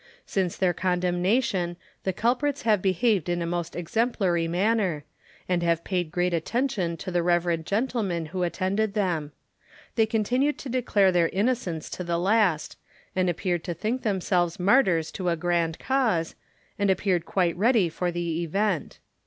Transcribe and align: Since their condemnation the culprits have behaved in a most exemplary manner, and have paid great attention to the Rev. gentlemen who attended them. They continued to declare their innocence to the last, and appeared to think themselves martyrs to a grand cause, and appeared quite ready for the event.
Since 0.25 0.57
their 0.57 0.73
condemnation 0.73 1.77
the 2.05 2.11
culprits 2.11 2.63
have 2.63 2.81
behaved 2.81 3.29
in 3.29 3.39
a 3.39 3.45
most 3.45 3.75
exemplary 3.75 4.47
manner, 4.47 5.03
and 5.47 5.61
have 5.61 5.83
paid 5.83 6.09
great 6.09 6.33
attention 6.33 6.97
to 6.97 7.11
the 7.11 7.21
Rev. 7.21 7.63
gentlemen 7.63 8.25
who 8.25 8.41
attended 8.41 8.95
them. 8.95 9.31
They 9.93 10.07
continued 10.07 10.57
to 10.57 10.69
declare 10.69 11.11
their 11.11 11.29
innocence 11.29 11.87
to 11.91 12.03
the 12.03 12.17
last, 12.17 12.79
and 13.15 13.29
appeared 13.29 13.63
to 13.65 13.75
think 13.75 14.01
themselves 14.01 14.59
martyrs 14.59 15.11
to 15.11 15.29
a 15.29 15.35
grand 15.35 15.77
cause, 15.77 16.33
and 16.79 16.89
appeared 16.89 17.27
quite 17.27 17.55
ready 17.55 17.87
for 17.87 18.09
the 18.09 18.41
event. 18.41 18.97